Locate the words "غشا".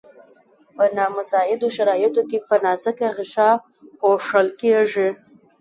3.17-3.49